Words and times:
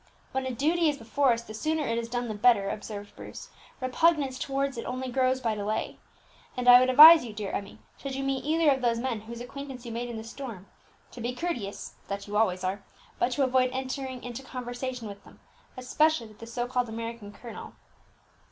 "When 0.31 0.47
a 0.47 0.51
duty 0.51 0.89
is 0.89 0.97
before 0.97 1.31
us, 1.31 1.43
the 1.43 1.53
sooner 1.53 1.85
it 1.85 1.99
is 1.99 2.09
done 2.09 2.27
the 2.27 2.33
better," 2.33 2.71
observed 2.71 3.15
Bruce; 3.15 3.49
"repugnance 3.79 4.39
towards 4.39 4.75
it 4.75 4.85
only 4.85 5.11
grows 5.11 5.39
by 5.41 5.53
delay. 5.53 5.99
And 6.57 6.67
I 6.67 6.79
would 6.79 6.89
advise 6.89 7.23
you, 7.23 7.33
dear 7.33 7.51
Emmie, 7.51 7.77
should 7.99 8.15
you 8.15 8.23
meet 8.23 8.43
either 8.43 8.71
of 8.71 8.81
those 8.81 8.97
men 8.97 9.21
whose 9.21 9.41
acquaintance 9.41 9.85
you 9.85 9.91
made 9.91 10.09
in 10.09 10.17
the 10.17 10.23
storm, 10.23 10.65
to 11.11 11.21
be 11.21 11.35
courteous 11.35 11.93
that 12.07 12.27
you 12.27 12.35
always 12.35 12.63
are 12.63 12.81
but 13.19 13.33
to 13.33 13.43
avoid 13.43 13.69
entering 13.73 14.23
into 14.23 14.41
conversation 14.41 15.07
with 15.07 15.23
them, 15.23 15.39
especially 15.77 16.25
with 16.29 16.39
the 16.39 16.47
so 16.47 16.65
called 16.65 16.89
American 16.89 17.31
colonel." 17.31 17.73